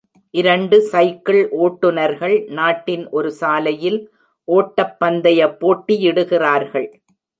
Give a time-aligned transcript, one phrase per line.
[0.33, 3.99] இரண்டு சைக்கிள் ஓட்டுநர்கள் நாட்டின் ஒரு சாலையில்
[4.47, 6.89] ஓட்டப்பந்தய போட்டியிடுகிறார்கள்.